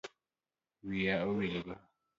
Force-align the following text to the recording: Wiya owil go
Wiya 0.85 1.15
owil 1.29 1.47
go 1.65 1.75